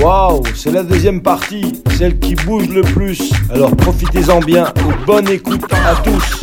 [0.00, 3.30] Waouh, c'est la deuxième partie, celle qui bouge le plus.
[3.50, 6.40] Alors profitez-en bien et bonne écoute à tous.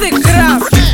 [0.00, 0.87] C'est grave.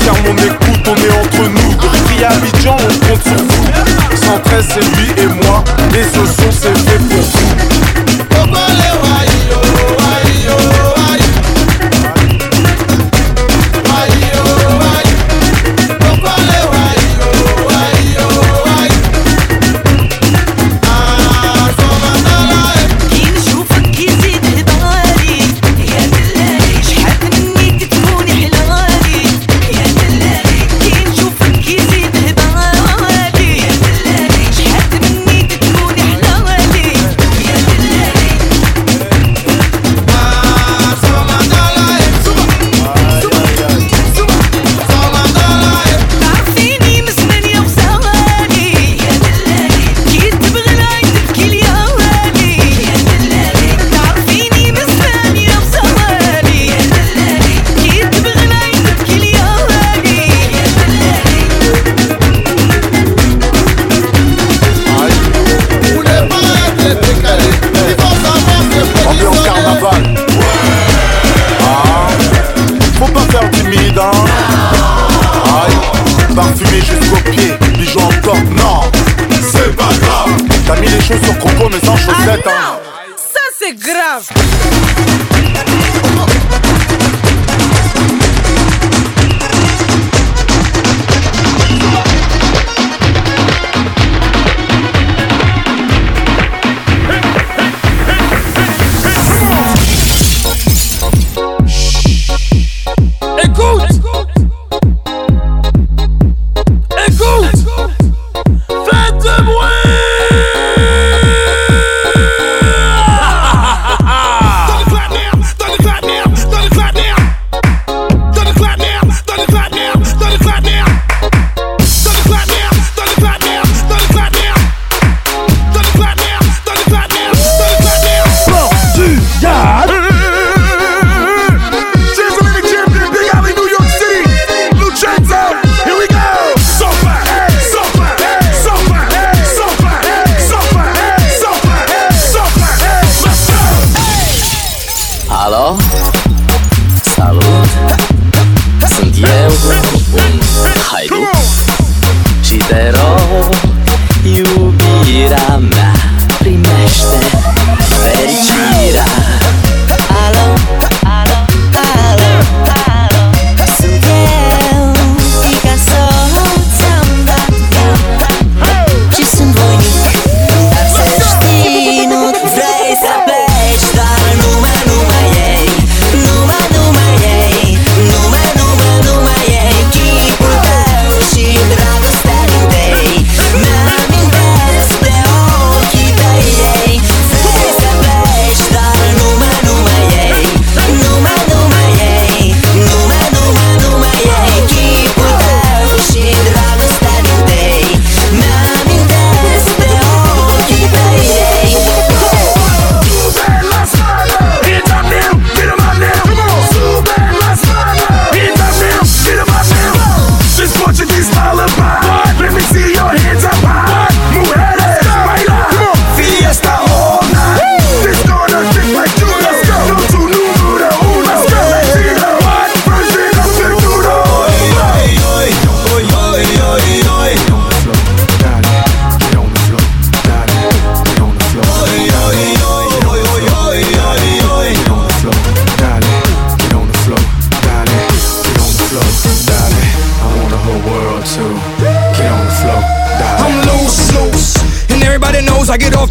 [0.00, 1.74] ferme, on écoute, on est entre nous.
[1.74, 3.66] Depuis Abidjan, on compte sur vous.
[4.14, 5.64] 113, c'est lui et moi.
[5.92, 7.79] Les ossons, c'est fait pour vous.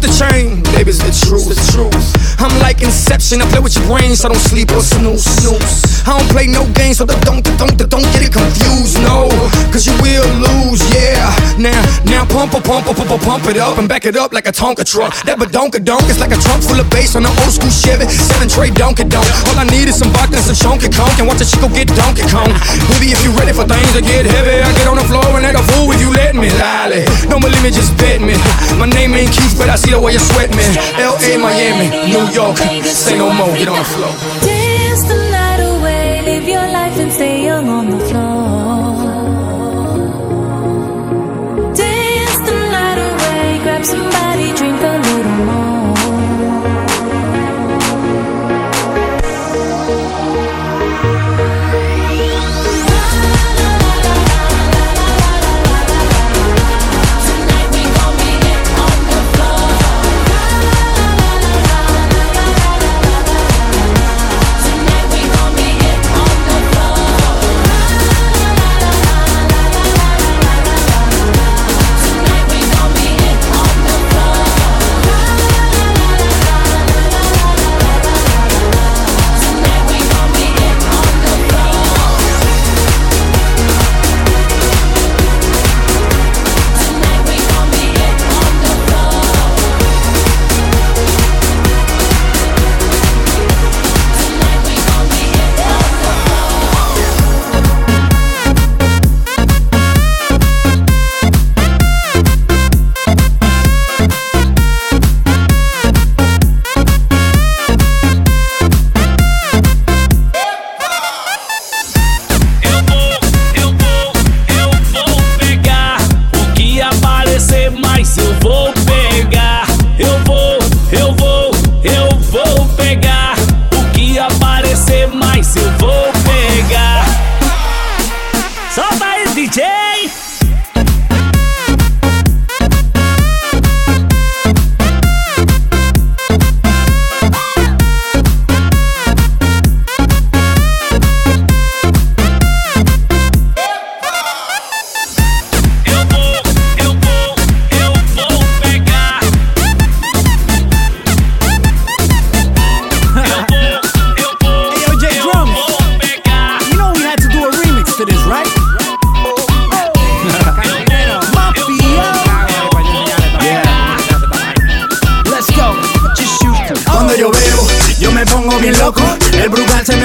[0.00, 0.62] The train.
[0.74, 1.48] Baby, it's the truth.
[1.48, 1.89] The truth.
[3.38, 5.22] I play with your brain, so I don't sleep or snooze.
[5.22, 6.02] snooze.
[6.02, 8.98] I don't play no games, so don't, don't, don't get it confused.
[9.06, 9.30] No,
[9.70, 10.82] cause you will lose.
[10.90, 11.30] Yeah.
[11.54, 11.78] Now,
[12.10, 14.82] now pump, pump, pump, pump, pump it up and back it up like a Tonka
[14.82, 15.14] truck.
[15.30, 18.10] That badonka donk is like a trunk full of bass on an old school Chevy.
[18.10, 19.30] Seven tray donkey donk.
[19.46, 21.86] All I need is some vodka and some chunky conk and watch a chico get
[21.94, 22.50] Donkey Kong.
[22.98, 25.46] Baby, if you ready for things to get heavy, I get on the floor and
[25.46, 26.50] act a fool if you let me.
[26.58, 28.34] Lolly, don't believe me, just bet me.
[28.74, 30.64] My name ain't Keith, but I see the way you sweat me.
[30.96, 32.56] L.A., Miami, New York,
[32.88, 34.14] say no more, get on the floor.
[34.48, 38.90] Dance the night away, live your life and stay young on the floor.
[41.80, 44.29] Dance the night away, grab somebody,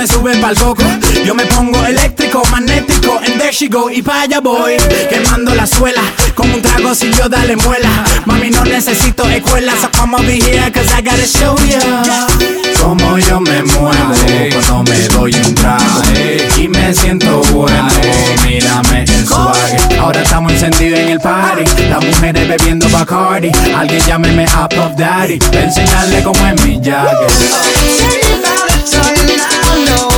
[0.06, 0.84] se sube pa'l coco.
[1.26, 3.20] Yo me pongo eléctrico, magnético.
[3.26, 4.78] En there she go y pa' allá voy.
[5.10, 6.02] Quemando la suela,
[6.36, 7.90] como un trago si yo dale muela.
[8.26, 9.74] Mami, no necesito escuela.
[9.82, 12.28] So come over here, cause I gotta show ya.
[12.82, 13.92] Como yo me muevo
[14.68, 16.02] cuando me doy un trago.
[16.58, 17.88] Y me siento bueno.
[18.44, 20.00] Mírame el swag.
[20.00, 21.64] Ahora estamos encendidos en el party.
[21.90, 23.52] Las mujeres bebiendo Bacardi.
[23.76, 25.40] Alguien llámeme a Puff Daddy.
[25.52, 27.32] Enseñarle cómo es mi jacket.
[28.86, 30.16] Dímelo,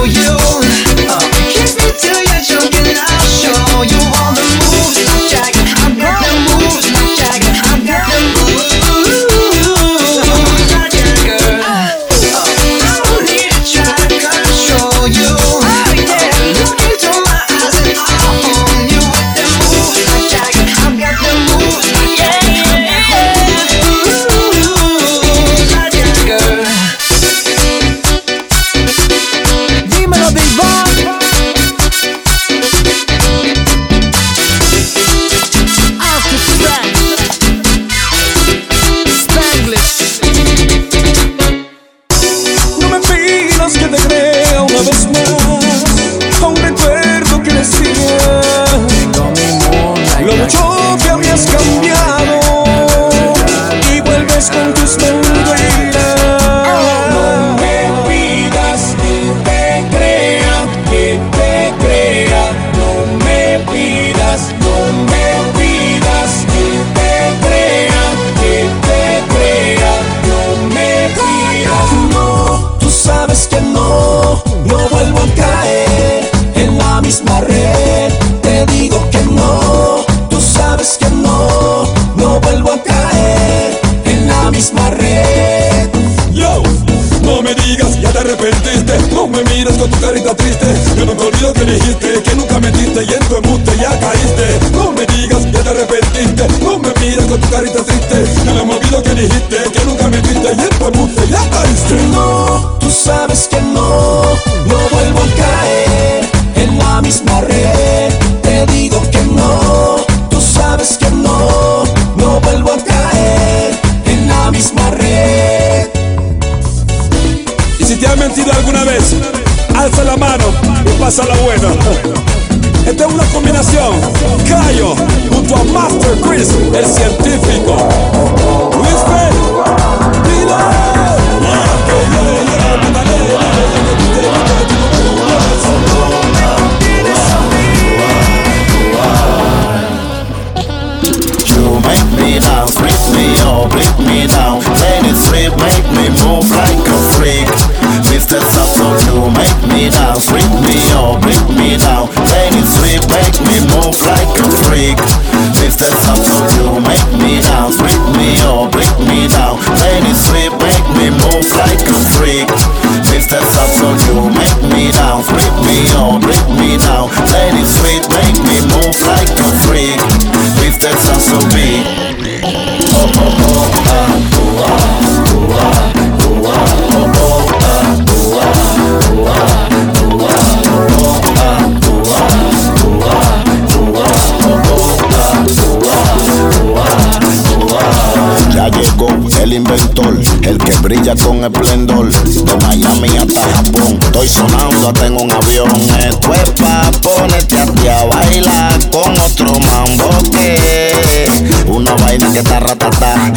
[191.15, 192.11] con esplendor.
[192.11, 195.71] De Miami hasta Japón, estoy sonando hasta en un avión.
[195.99, 202.39] Esto es pa' ponerte a ti a bailar con otro mambo que una vaina que
[202.39, 203.31] está ratata.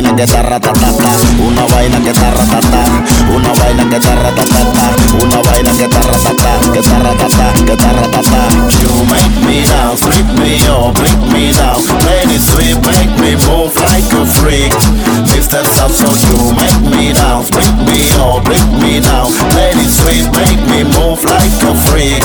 [0.00, 1.10] Vaina que está ratatata,
[1.46, 2.32] una vaina que está
[3.34, 6.00] una vaina que está ratatata, una vaina que está
[6.72, 6.98] que está
[7.60, 8.48] que está.
[8.80, 13.74] You make me dance, flip me up, break me down, play sweet, make me move
[13.76, 14.72] like a freak.
[15.28, 15.62] Mr.
[15.76, 20.84] Sasso, you make me dance, break me up, break me down, play sweet, make me
[20.96, 22.24] move like a freak.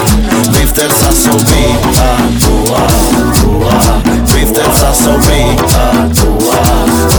[0.55, 0.87] Mr.
[0.95, 4.01] Sasso, be ah, ooh, ah, ooh, ah.
[4.31, 4.63] Mr.
[4.71, 5.43] Sasso, be
[5.75, 6.94] ah, ooh, ah,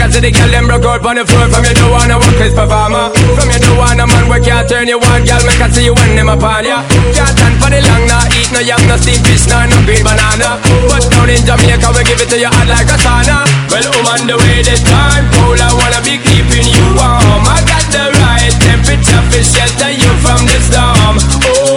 [0.00, 1.44] Because the girl them broke out on the floor.
[1.52, 3.12] From you don't wanna work Chris performer.
[3.36, 5.28] From you don't wanna man work can't turn you on.
[5.28, 6.80] Girl make I see you when them upon ya.
[7.12, 10.00] Can't stand for the long Nah eat no yam, no steamed fish Nah no green
[10.00, 10.56] banana.
[10.88, 13.44] But down in Jamaica we give it to you hot like a sauna.
[13.68, 17.44] Well I'm on the way this time Cold I wanna be keeping you warm.
[17.44, 21.20] I got the right temperature for shelter you from the storm.
[21.20, 21.69] I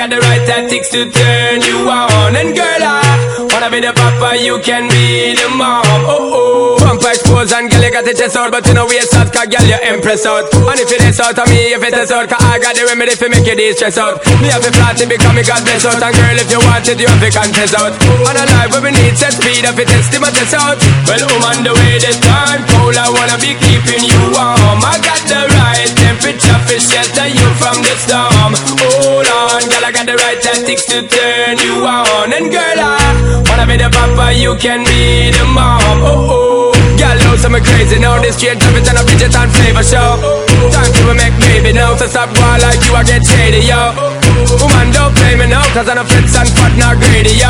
[0.00, 2.34] got the right tactics to turn you on.
[2.34, 5.84] And girl I wanna be the papa You can be the mom.
[6.08, 6.76] Oh oh.
[6.80, 9.66] Pump expose and you got the chest out But you know waist out cause girl
[9.66, 10.46] you impress out.
[10.54, 12.86] And if it is out of me if it is out Cause I got the
[12.86, 14.22] remedy for make you de-stress out.
[14.38, 15.98] Me have a flat to become me God bless out.
[15.98, 17.90] And girl if you want it you have to contest out.
[17.98, 20.78] On a life where we need set speed If it test my test out.
[21.10, 24.78] Well I'm on the way this time Cold I wanna be keeping you warm.
[24.86, 28.54] I got the right temperature for shelter you from the storm.
[28.86, 32.30] Hold on girl I got the right tactics to turn you on.
[32.30, 33.02] And girl I
[33.50, 36.06] wanna be the papa you can be the mom.
[36.06, 36.59] Oh oh
[37.30, 38.18] Girl, know some crazy now.
[38.18, 40.18] This straight traffic and a Bridget on flavor show.
[40.74, 41.94] Time to make baby now.
[41.94, 43.94] So stop going like you, I get shady, yo.
[44.58, 45.62] Woman, don't play me now.
[45.70, 47.46] Cause I'm a fits and not greedy, yo.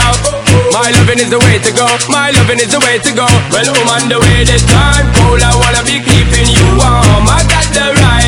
[0.77, 1.89] My loving is the way to go.
[2.13, 3.25] My loving is the way to go.
[3.49, 5.09] Well, woman, the way this time.
[5.17, 7.25] Cold, I wanna be keeping you warm.
[7.25, 8.00] I got the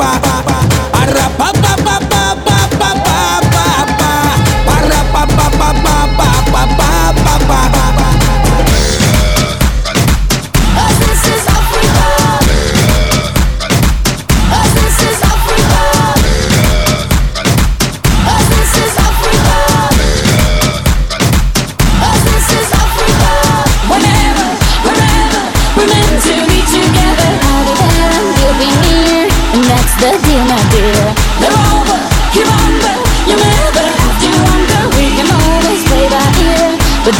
[0.00, 0.29] bomba.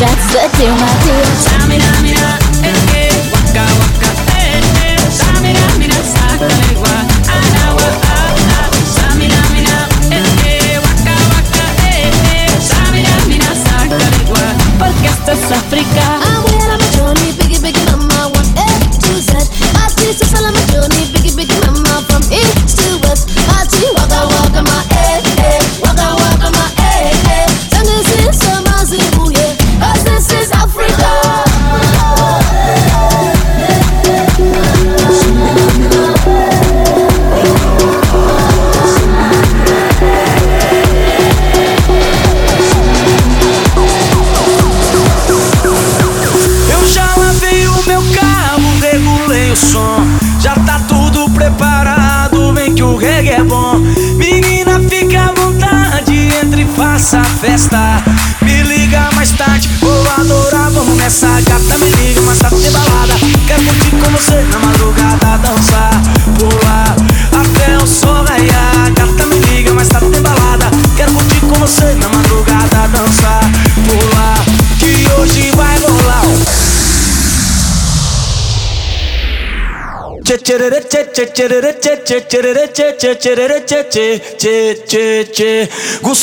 [0.00, 0.29] That's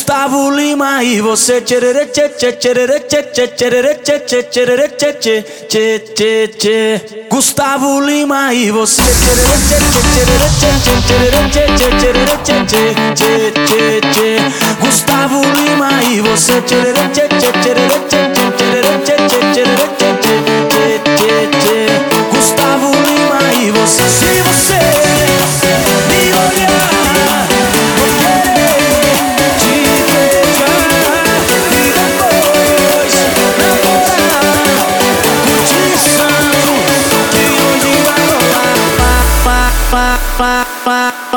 [0.10, 1.62] Gustavo Lima e você
[7.30, 9.02] Gustavo Lima e você
[14.82, 17.28] Gustavo Lima e você Tchê,
[21.16, 22.17] tchê, tchê.
[22.38, 24.78] Gustavo Lima e você Se você
[26.08, 27.48] me olhar
[27.98, 28.78] Vou querer
[29.58, 29.74] te
[30.14, 30.70] beijar
[31.50, 31.66] E
[32.62, 33.90] depois namorar
[35.48, 36.30] Curtição
[37.32, 38.78] que hoje vai rolar
[39.44, 39.58] Pá,
[39.90, 41.37] pá, pá, pá, pá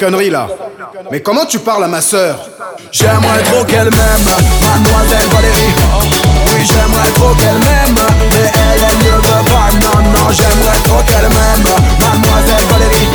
[0.00, 0.48] conneries là.
[1.12, 2.36] Mais comment tu parles à ma sœur?
[2.90, 4.28] J'aimerais trop qu'elle m'aime,
[4.64, 5.74] mademoiselle Valérie.
[6.48, 8.00] Oui, j'aimerais trop qu'elle m'aime,
[8.32, 9.68] mais elle, elle ne veut pas.
[9.84, 11.64] Non, non, j'aimerais trop qu'elle m'aime,
[12.00, 13.08] mademoiselle Valérie.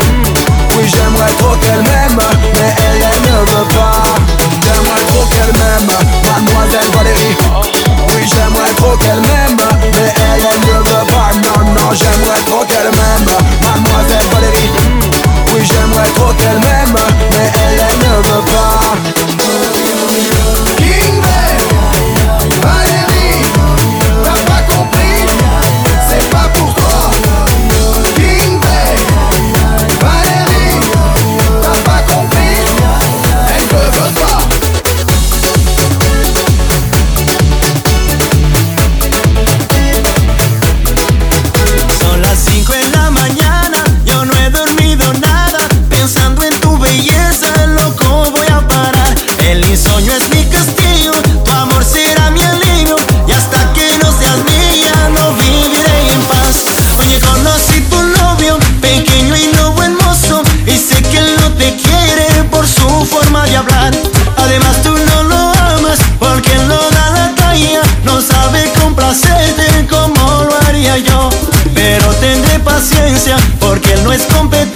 [0.78, 2.20] Oui, j'aimerais trop qu'elle m'aime,
[2.54, 4.04] mais elle, elle ne veut pas.
[4.64, 5.90] J'aimerais trop qu'elle m'aime,
[6.24, 7.36] mademoiselle Valérie.
[8.14, 9.58] Oui, j'aimerais trop qu'elle m'aime,
[9.94, 11.30] mais elle, elle ne veut pas.
[11.44, 13.25] Non, non, j'aimerais trop qu'elle m'aime
[16.14, 16.96] trop qu'elle m'aime,
[17.32, 18.96] mais elle, elle ne veut pas.
[74.16, 74.75] es competencia.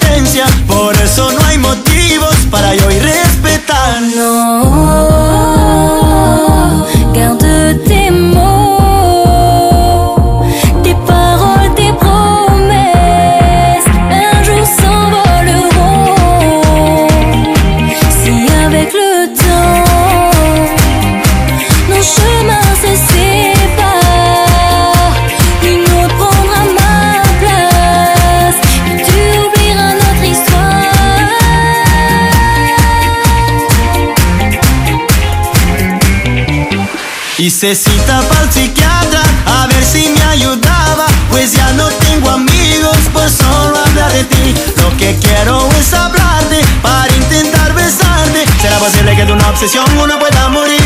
[37.50, 43.28] Hice cita pa'l psiquiatra a ver si me ayudaba, pues ya no tengo amigos por
[43.28, 44.54] solo hablar de ti.
[44.76, 48.46] Lo que quiero es hablarte para intentar besarte.
[48.62, 50.80] Será posible que de una obsesión uno pueda morir.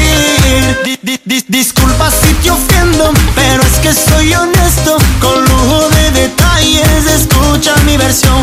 [0.82, 4.96] Di, di, di, disculpa si te ofendo, pero es que soy honesto.
[5.20, 8.42] Con lujo de detalles, escucha mi versión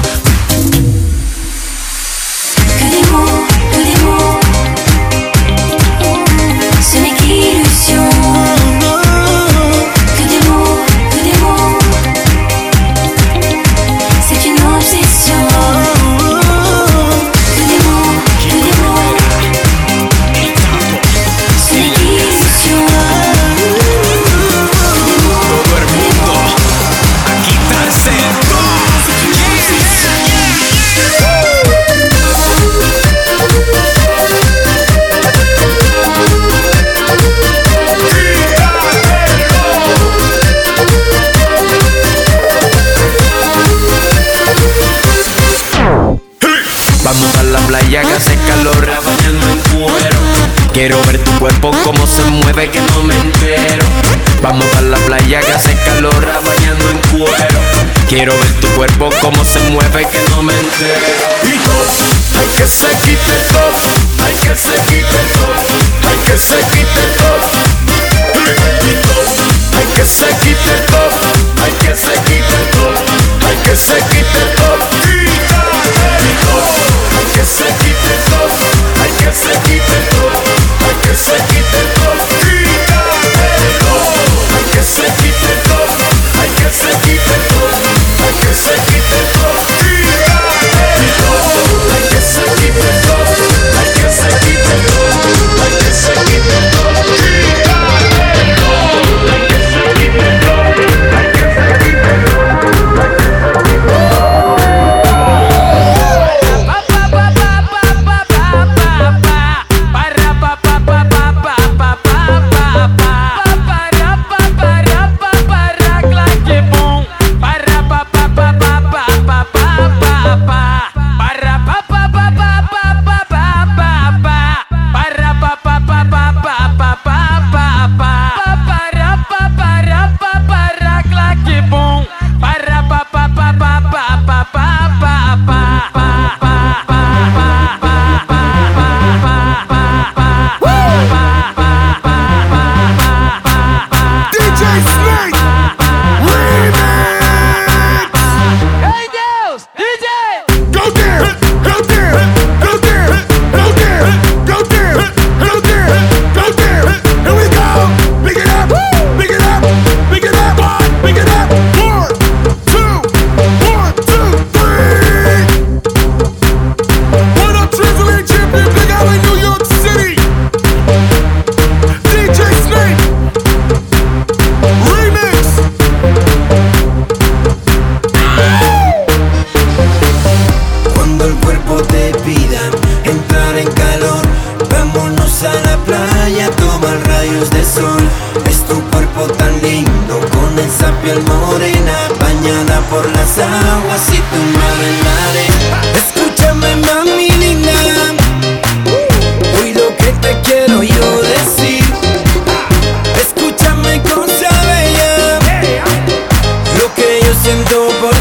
[207.51, 208.20] siento por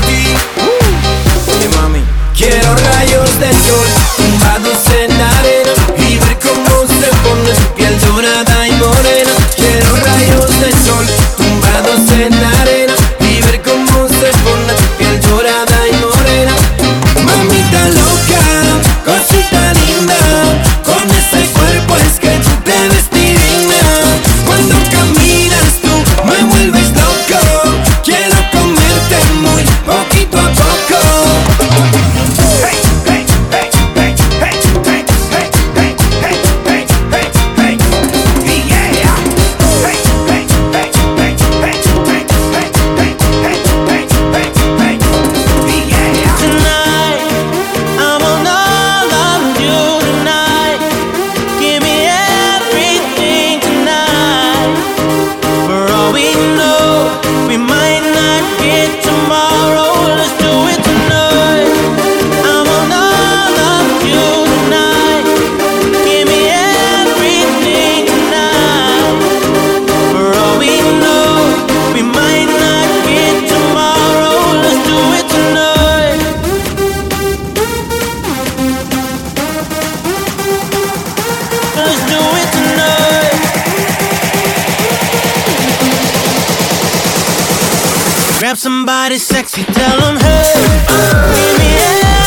[88.40, 92.19] Grab somebody sexy, tell them, hey, uh,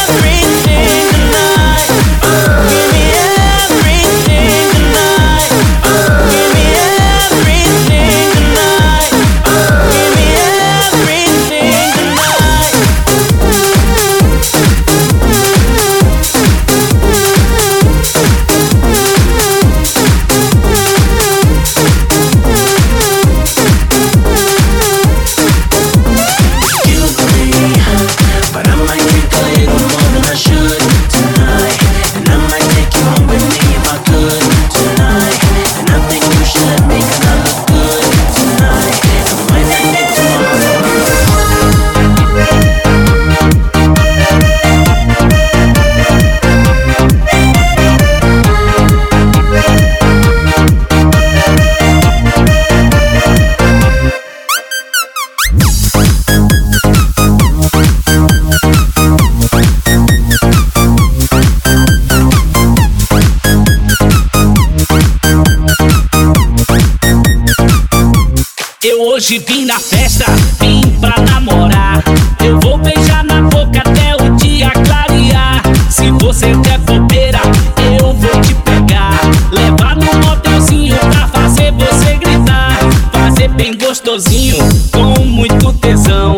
[84.91, 86.37] com muito tesão.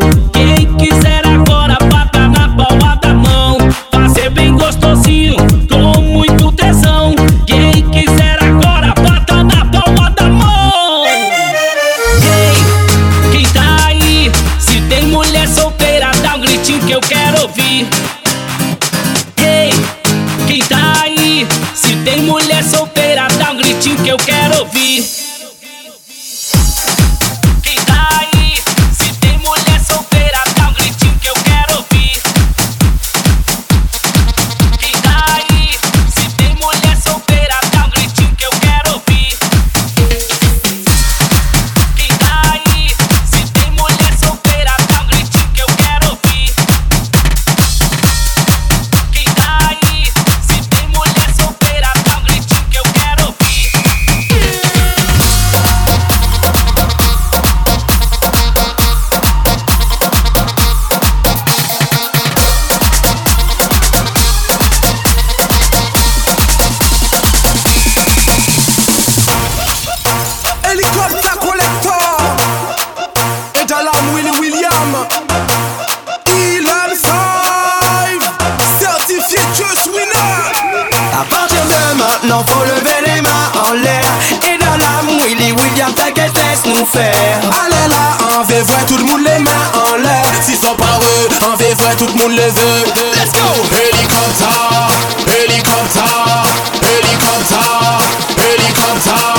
[87.64, 90.26] aller là En fait vrai, tout le monde les mains en l'air.
[90.42, 92.84] S'ils sont pas heureux, en fait vrai, tout le monde les veut.
[93.14, 93.48] Let's go!
[93.72, 94.88] Hélicoptère,
[95.28, 96.44] hélicoptère,
[96.82, 98.00] hélicoptère,
[98.38, 99.35] hélicoptère.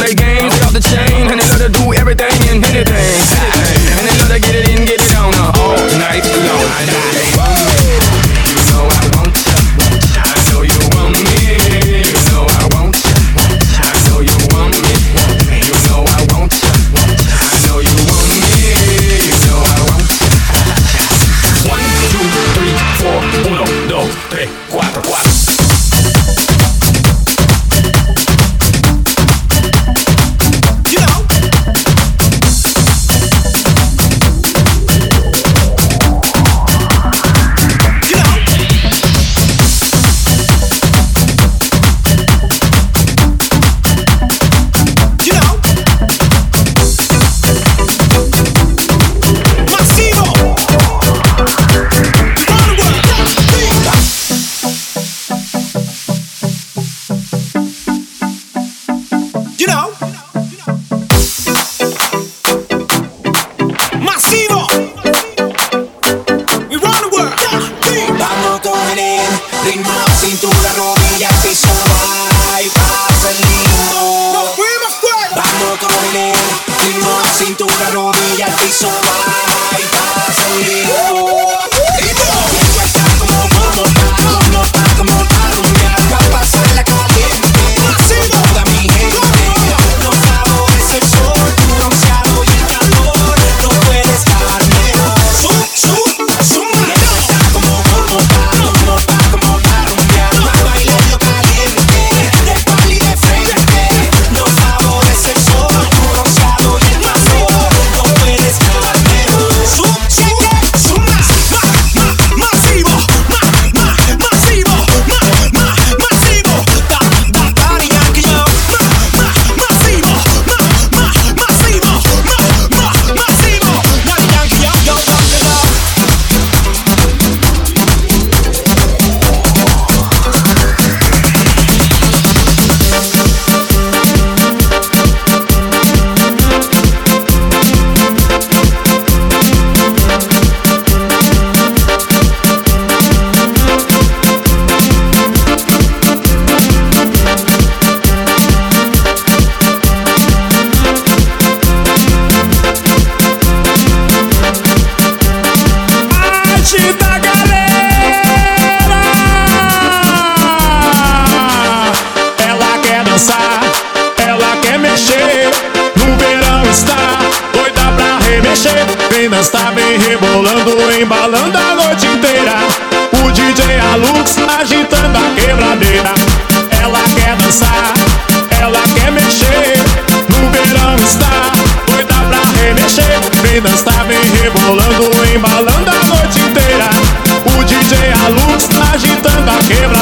[0.00, 0.39] play games.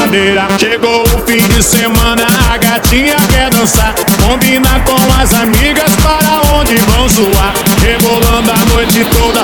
[0.09, 0.47] bandeira.
[0.57, 3.93] Chegou o fim de semana, a gatinha quer dançar.
[4.27, 7.53] Combina com as amigas para onde vão zoar.
[7.81, 9.43] Rebolando a noite toda,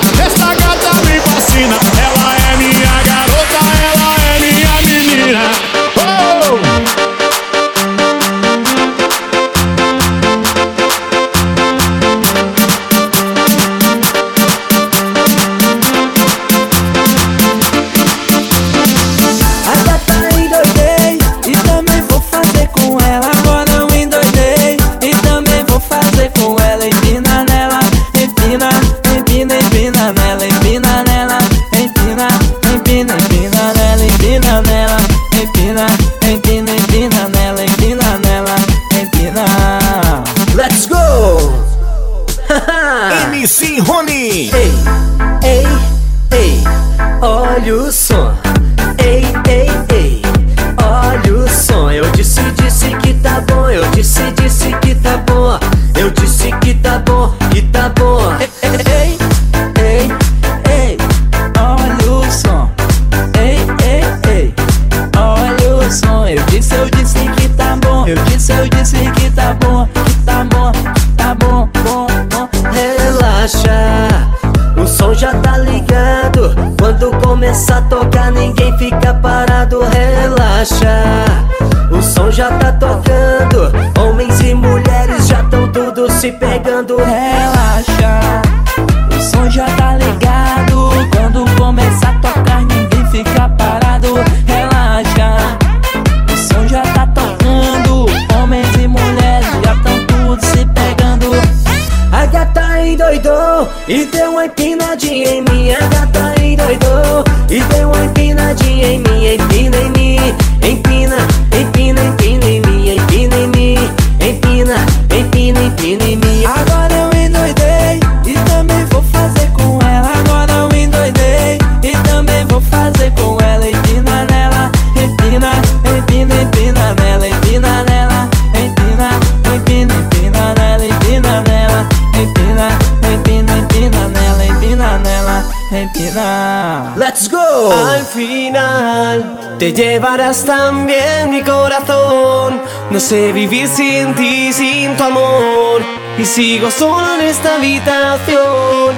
[136.16, 137.70] Let's go.
[137.70, 142.62] Al final te llevarás también mi corazón.
[142.90, 145.82] No sé vivir sin ti, sin tu amor.
[146.18, 148.94] Y sigo solo en esta habitación,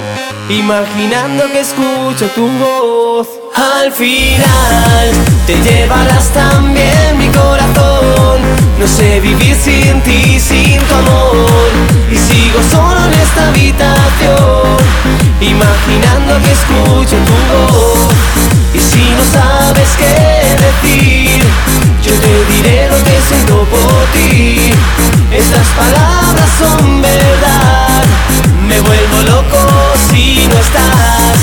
[0.47, 3.27] imaginando que escucho tu voz.
[3.53, 5.09] Al final
[5.45, 8.39] te llevarás también mi corazón.
[8.79, 11.69] No sé vivir sin ti, sin tu amor.
[12.09, 18.13] Y sigo solo en esta habitación imaginando que escucho tu voz.
[18.73, 21.43] Y si no sabes qué decir,
[22.03, 24.73] yo te diré lo que siento por ti.
[25.31, 28.03] Estas palabras son verdad,
[28.67, 31.39] me vuelvo loco si no estás.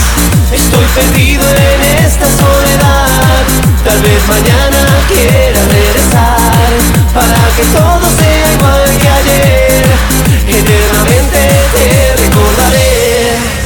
[0.53, 3.43] Estoy perdido en esta soledad,
[3.85, 6.71] tal vez mañana quiera regresar
[7.15, 9.87] para que todo sea igual que ayer.
[10.49, 11.39] Eternamente
[11.75, 13.66] te recordaré.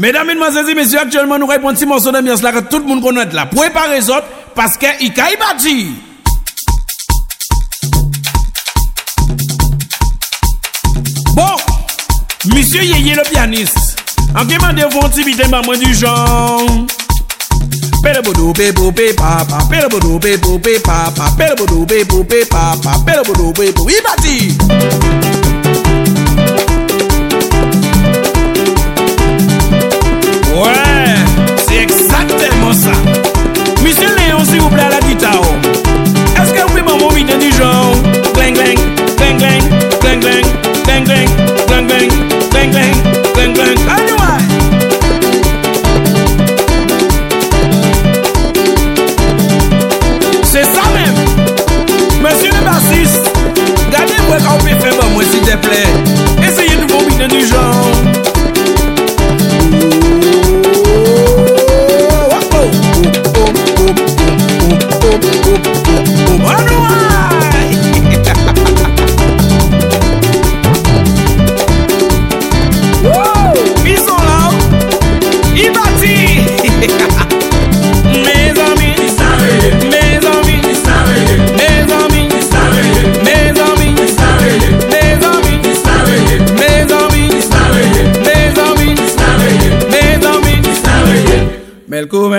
[0.00, 3.26] Mesdames, Mesdemoiselles et Messieurs, actuellement nous répondons si morceau là que tout le monde connaît
[3.26, 3.46] là.
[3.94, 4.24] Les autres
[4.54, 5.92] parce que Ikaï Bati.
[11.34, 11.54] Bon,
[12.46, 14.02] Monsieur Yeye le pianiste.
[14.34, 16.64] En demandant vous maman du genre.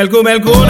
[0.01, 0.60] Melco, Melco.